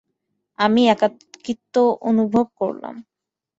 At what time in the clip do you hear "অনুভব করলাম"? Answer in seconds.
2.01-2.95